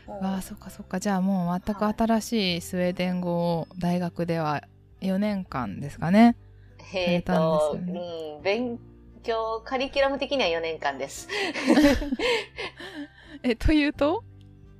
[0.08, 1.00] あ、わあそっかそっか。
[1.00, 4.62] じゃあもう全く新しいスウェーデン語を大学では
[5.00, 6.36] 4年間ですかね。
[6.92, 8.78] えっ、ー、と、ね、うん、勉
[9.22, 11.28] 強、カリキュラム的には4年間です。
[13.42, 14.22] え、というと？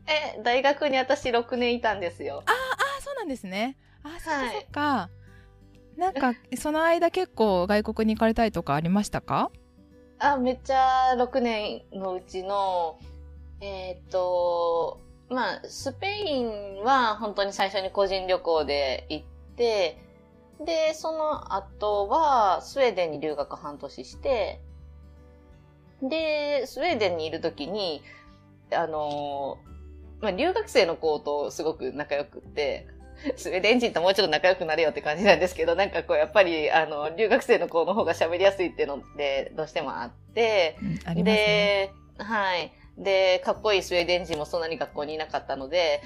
[0.06, 2.42] え、大学に私6年いたんですよ。
[2.44, 3.78] ああ、そうなんですね。
[4.02, 4.80] あ、そっかそっか。
[4.80, 5.25] はい、
[5.96, 9.50] なんか、その間結構外国に行かれたいとかありましたか？
[10.18, 12.98] あ、めっちゃ6年のうちの、
[13.60, 19.98] えっ、と、まあ、スペインは本当に最初に個人旅行で行って、
[20.64, 24.60] で、その後は、スウェーデンに留学半年して、
[26.02, 28.02] で、スウェーデンにいるときに、
[28.72, 29.58] あの、
[30.20, 32.86] まあ、留学生の子とすごく仲良くって、
[33.36, 40.76] スウェーデン人ともうちょっと仲良くなれよって感じなんですけど、なんかこう、やっぱり、あの、留学生の子の方が喋りやすいっていうのってどうしてもあって、
[41.06, 42.72] うん、で、はい。
[42.98, 46.02] で、かっこいいスウェーデン人もそんなに学校にいなかったので、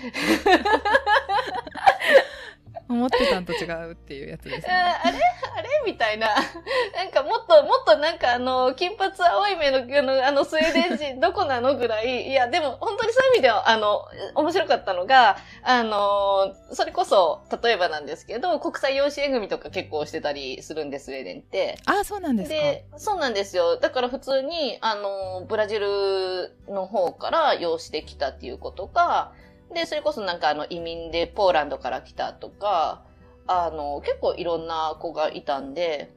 [2.93, 4.73] 思ってたんと違うっていうやつですね。
[4.75, 5.19] ああれ？
[5.57, 5.69] あれ？
[5.87, 6.29] みたいな。
[6.97, 12.29] なんかもっと、もっとなんかあの、金髪青い目の、あの、あのスウェーデン人 どこなのぐらい？
[12.29, 21.79] いや、でも本当にそういう意味では、あの、面白かったのが、あの、それこそ、例えばなんですけど、国際養子縁組とか結構してたりするんです、スウェーデンって。
[21.87, 23.77] あ、そうなんですかで、そうなんですよ。
[23.79, 29.33] だから普通に、あの、ブラジルの方から養子できたっていうことか、
[29.75, 33.03] で、それこそなんかあの移民でポーランドから来たとか、
[33.47, 36.13] あの、結構いろんな子がいたんで、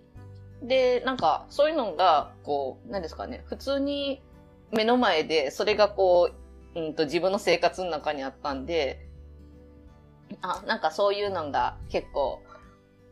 [0.62, 4.22] で、なんかそういうのが、こう、何ですかね、普通に
[4.72, 6.32] 目の前で、それがこ
[6.76, 9.08] う、うんと自分の生活の中にあったんで、
[10.42, 12.42] あ、なんかそういうのが結構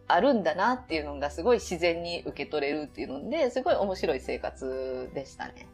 [0.08, 5.68] あるんだなっていうのがすごい自然に受け取れるっていうので、すごい面白い生活でしたね。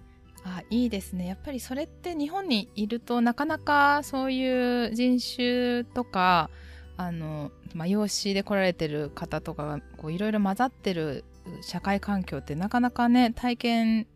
[0.48, 1.28] あいいですね。
[1.28, 6.50] やっぱりそれって日本にいるとなかなかそういう人種とか
[6.96, 11.26] あの、まあ、養子で来られてる方とかがこういろいろ混ざってる
[11.62, 14.08] 社会環境ってなかなかね体験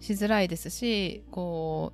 [0.00, 1.92] しづらいですしこ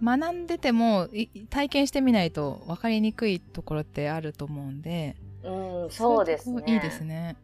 [0.00, 1.08] う学んでても
[1.50, 6.62] 体験してみないと分かりにくいところってあると思うんでうんそうですね。
[6.66, 7.36] いいですね。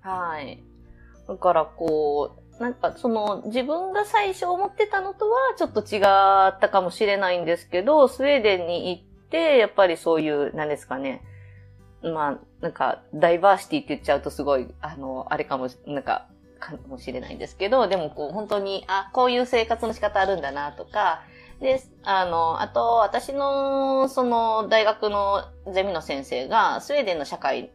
[0.00, 0.62] はい。
[1.28, 11.22] だからこうなんかその自分が最初思ってたのとはちょっと違ったかもしれないんですけど、スウェーデンに行って、やっぱりそういう、なんですかね。
[12.02, 16.26] まあ、なんか、ダイバーシティって言っちゃうとすごい、あの、あれかも、なんか、
[16.58, 21.22] かもしれないんですけど、でもこう、本当に、あ、こういう生活の仕方あるんだなとか、
[21.60, 27.70] で、あの、あと、私の、その、大学のゼミの先生が、スウェーデンの社会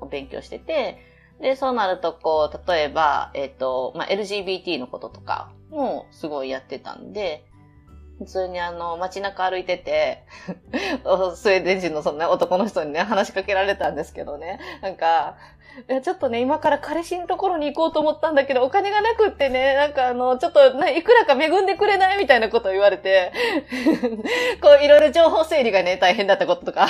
[0.00, 1.09] を勉強してて、
[1.40, 7.46] で、そうなると、こう、例えば、えっ、ー、と、まあ、LGBT のこととかもすごいやってたんで、
[8.18, 10.26] 普通にあの、街中歩いてて
[11.34, 14.60] スウェーデン人のそんな男の人にね、話しかけられたんですけどね。
[14.82, 15.36] なんか、
[15.88, 22.18] いや、ちょっとね、今から彼氏のところに行こうと思ったんだけど、お金がなくってね、なんかあの、ちょっと、いくらか恵んでくれない？
[22.18, 23.32] みたいなことを言われて、
[24.60, 26.88] こう、いろいろ情報整理がね、大変だったこととか。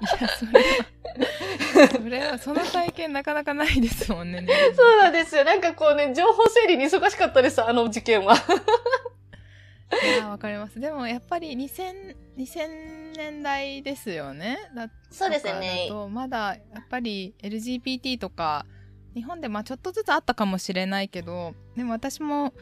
[0.00, 1.88] いや、それは。
[1.90, 4.46] それは、その体験なかなかないですもんね。
[4.76, 5.44] そうなんですよ。
[5.44, 8.34] なんかこうね、情報整理に忙しかったです、あの事件は。
[10.04, 10.78] いや、わかります。
[10.78, 14.58] でもやっぱり2000、2000年代ですよね。
[15.10, 15.88] そうですね。
[16.10, 18.66] まだやっぱり LGBT とか、
[19.14, 22.52] 日本でまあちょっとずつあったかもしれないけど、でも私も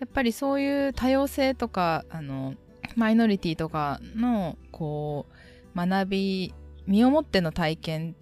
[0.00, 2.54] やっぱりそういう多様性とか、あの、
[2.96, 5.26] マイノリティとかの、こ
[5.74, 6.54] う、学び
[6.86, 8.16] 身をもっての体験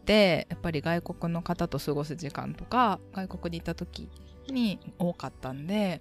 [0.00, 4.08] ってやっぱり外国の方と過ごす時間とか外国に行った時
[4.48, 6.00] に多かったんで、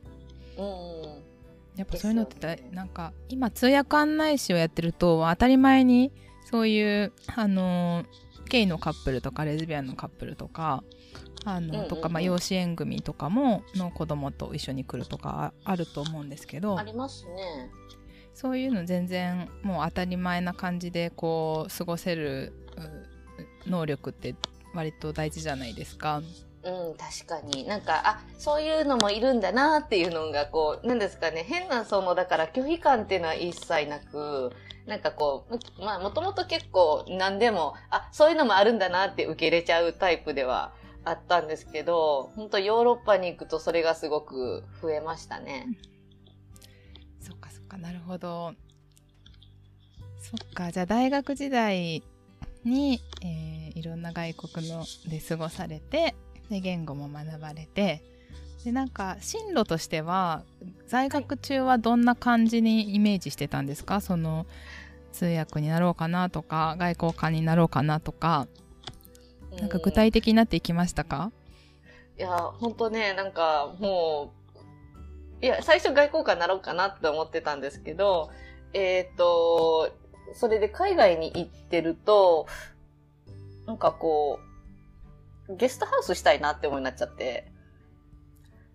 [0.57, 6.11] うん、やっぱそういうのってなんか今通訳案内士をやってると当たり前に
[6.49, 8.03] そういうあの
[8.49, 10.83] ゲイのカップルとかレズビアンのカップルとか
[11.45, 16.77] あの、とか、まあ、養子縁組とかもの子供と一緒に来るとかあると思うんですけど。
[16.77, 17.71] ありますね
[18.39, 22.53] そういうの全然もう当たり前な感じでこう過ごせる
[23.67, 24.33] 能力って
[24.73, 26.21] 割と大事じゃないですか。
[26.63, 27.67] うん、確かに。
[27.67, 34.51] なんか、あ、そういうのもいるんだなっていうのが、こう、なんですかね、変な、その、だから拒否感っていうのは一切なく、
[34.85, 40.73] なんかこう、まあ、もともと結構何でも、あ、そういうのもあるんだなって受け入れちゃうタイプでは
[41.05, 45.67] あったんですけど、本当ヨーロッパに行くとそれがすごく増えましたね。
[47.69, 48.53] かなるほど。
[50.21, 52.03] そっかじゃあ大学時代
[52.65, 56.13] に、えー、いろんな外国ので過ごされて
[56.49, 58.03] で言語も学ばれて
[58.65, 60.43] でなんか進路としては
[60.87, 64.01] 在学中はどんな感じにイメージしてたんですか？
[64.01, 64.45] その
[65.13, 68.47] 通訳になろうかなとか外交官になろうかなとか
[69.57, 71.31] なんか具体的になっていきましたか？
[72.17, 74.38] いや本当ねなんかもう
[75.41, 78.31] いや、最初外交官になろうかなって思ってたんですけど、
[78.73, 79.91] えっ、ー、と、
[80.33, 82.45] それで海外に行ってると、
[83.65, 84.39] なんかこ
[85.47, 87.51] う、ゲストハウスしたいなって思いになっちゃって。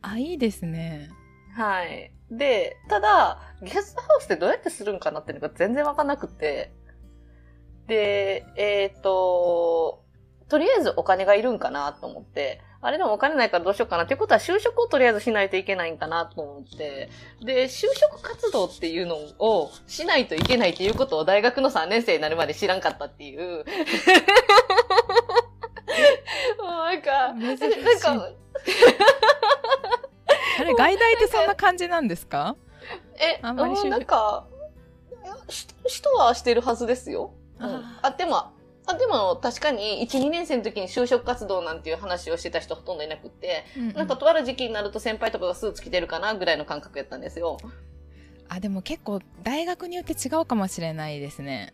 [0.02, 1.10] あ、いいですね。
[1.54, 2.10] はい。
[2.30, 6.72] で、ただ、ゲストハウスってどうやってするんかなっていうのが全然わかんなくて。
[7.86, 10.04] で、えっ、ー、と、
[10.48, 17.08] とりあえずお金がいるんかなと思って、あれでもお金ないからどうしようかなっていうことは就職をとりあえずしないといけないんかなと思って、
[17.40, 23.64] で、就職活動っていうのをしないといけないっていうことを大学の3年生になるまで知らんかったっていう。
[26.58, 27.66] もうなんか、なんか、
[30.58, 32.56] あれ、外大ってそんな感じなんですか？
[33.18, 34.46] え、あんまりなんか、
[35.86, 37.32] 人はしてるはずですよ。
[37.60, 38.50] うん、あ、でも、
[38.86, 43.94] あでも確かに1、2年生の時に就職活動なんていう話をしてた人ほとんどいなくって、うんうん。
[43.94, 47.58] なんかとある時期になると先輩とかがスーツ着てるかなぐらいの感覚やったんですよ。
[48.48, 51.72] あでも結構大学によって違うかもしれないですね。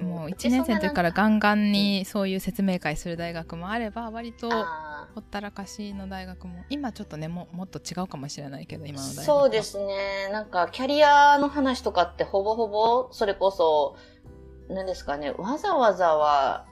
[0.00, 9.24] もう1年生の時からガンガンにそういう説明会する大学もあれば割とあほったらかしの大学も今ちょっとねももっと違うかもしれないけど今の大学は。
[9.24, 10.28] そうですね。
[10.32, 13.96] なんか、キャリアの話とかってほぼほぼ、それこそ、
[14.72, 16.66] 何ですかね、わざわざは、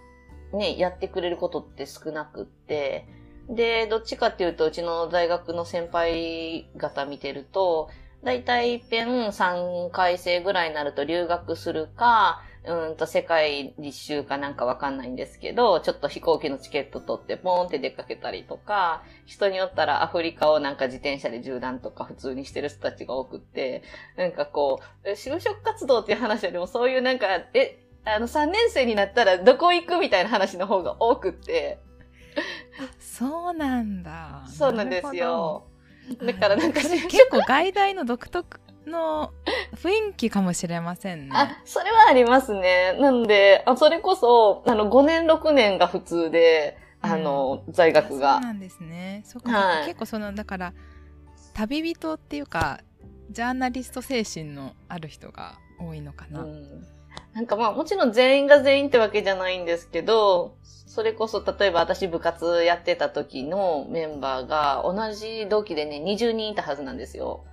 [0.53, 3.07] ね、やってくれることって少なくって、
[3.49, 7.91] で、どっちかっていうと、うちの大学の先輩方見てると、
[8.23, 23.83] だいたい一遍3回生ぐらいになると留学するか、うんと世界一周かなんかわかんないんですけど、ちょっと飛行機のチケット取ってポーンって出かけたりとか、人によったらアフリカをなんか自転車で縦断とか普通にしてる人たちが多くって、
[24.17, 31.79] なんかこう、就職活動っていう話よりもそういうなんか、え、あの3年生になったらどこ行くみたいな話の方が多くって、
[32.99, 34.45] そうなんだ。
[34.49, 35.67] そうなんですよ。
[36.25, 39.33] だからなんか結構外大の独特の
[39.75, 41.31] 雰囲気かもしれませんね。
[41.35, 42.97] あ、それはありますね。
[42.99, 48.41] なんで、あそれこそ、あの、5年、6年が普通で、あの、在学そうが。
[48.41, 49.23] なんですね。
[49.25, 49.87] そうか、はい。
[49.87, 50.73] 結構そのだから
[51.55, 52.81] 旅人っていうか
[53.31, 56.87] ジャーナリスト精神のある人が多いのかな、うん
[57.35, 67.45] なんかまあもちろん全員が全員ってわけじゃないんですけど、それこそ例えば私部活やってた時のメンバーが同じ同期でね、20人いたはずなんですよ。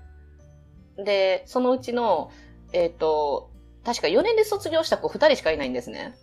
[0.98, 2.32] で、そのうちの、
[2.74, 3.52] えっ、と、
[3.86, 6.16] 確か4年で卒業した子2人しかいないんですね。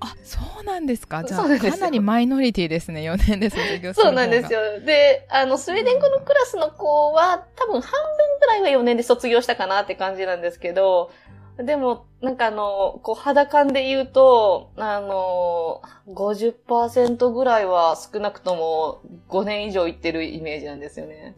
[0.00, 4.80] あそうなんですかじゃあそうなんですよかなりマイノリティですね4年で卒業するそうなんですよよ。
[4.80, 11.10] で、あの、スウェーデン語のクラスの子は、多分半分くらいは4年で卒業したかなって感じなんですけど、
[11.58, 21.34] でも、なんかあの、こう、肌感で言うと、あの、50%ぐらいは少なくとも5年以上行ってるイメージなんですよね。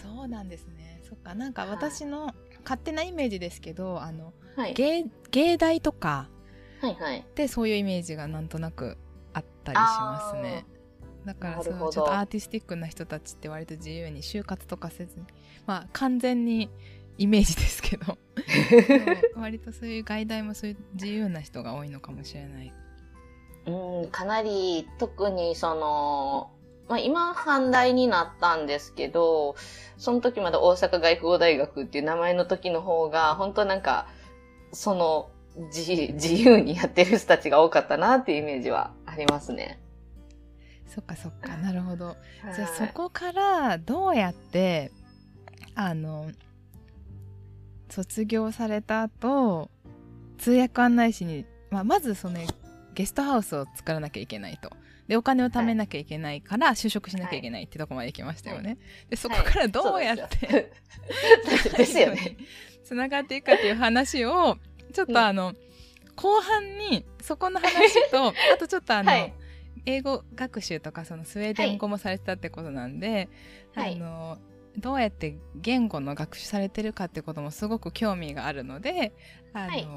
[0.00, 4.74] そうなんですねそっかなんか私の勝手なイメージですけどあのはい。
[4.74, 6.28] 芸芸大とか
[6.80, 7.24] はいはい。
[7.34, 8.96] でそういうイメージがなんとなく
[9.32, 10.66] あったりしますね
[11.24, 15.26] だからそうなるほどちょっとアーティスティックな人たちって割と自由に就活とかせずに
[15.66, 16.70] まあ完全に
[17.20, 18.16] イメージですけど。
[19.36, 22.72] 割とそういう外大もそういう自由な人が多いのかもしれない。
[23.66, 26.50] うん、かなり、特にその、
[26.88, 29.54] まあ今、阪大になったんですけど、
[29.98, 34.08] その時まだ大阪外国語大学っていう名前の時の方が、本当なんか、
[34.72, 35.30] その、
[35.74, 39.78] 自 自由にやってる人たちが多かったなっていうイメージはありますね。
[40.86, 42.16] そっかそっかなるほど。
[42.54, 42.88] じゃあはい。
[42.88, 44.90] そこからどうやって
[45.74, 46.30] あの
[47.90, 49.70] 卒業された後
[50.38, 52.40] 通訳案内士に、まあ、まずその
[52.94, 54.70] ゲストハウスを作らなきゃいけないと。
[55.06, 58.78] でお金を貯めなきゃいけないから就職しなきゃいけないってとこまで行きましたよね。
[59.08, 60.70] でそこからどうやって、
[61.76, 62.36] ですよね。
[62.84, 64.56] つながっていくかっていう話を
[64.92, 65.54] ちょっとあの、
[66.14, 69.34] 後半にそこの話と あとちょっとあの、はい。
[69.86, 73.28] 英語学習とかそのスウェーデン語もされてたってことなんで、
[73.74, 73.96] はい。
[73.96, 74.38] あの
[74.78, 79.12] どうやって言語の学習されてるかってこともすごく興味があるので
[79.52, 79.88] あの、はい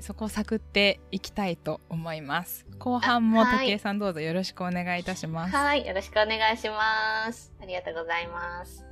[0.00, 5.86] そこを探っていきたいと思います後半も時計さんどうぞよろしくお願いいたします、はい。
[5.86, 7.52] よろしくお願いします。
[7.62, 8.84] ありがとうございます。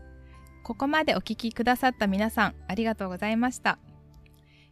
[0.63, 3.79] ここまでお聞きくださった皆さんありがとうございました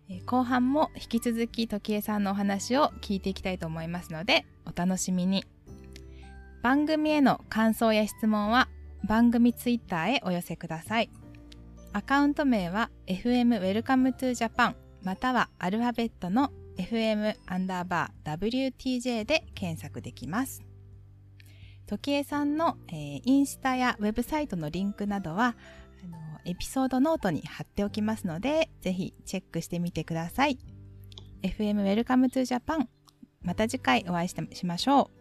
[0.08, 5.44] えー後半も引き続き時計さんのお話を聞いていきたいと思いますのでお楽しみに
[6.62, 8.68] 番組への感想や質問は
[9.04, 11.10] 番組ツイッターへお寄せください。
[11.92, 18.38] アカウント名は FM Welcome to Japan またはアルファベットの FM アンダーバー
[18.72, 20.62] WTJ で検索できます。
[21.86, 25.56] 時計さんの、えーインスタやウェブサイトのリンクなどは
[26.04, 30.58] あのエピソードノートに貼っておきますのでぜひチェックしてみてください。
[31.42, 32.86] FM Welcome to Japan
[33.42, 35.17] また次回お会いしてしましょう。